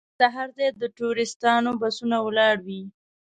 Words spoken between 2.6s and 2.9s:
وي.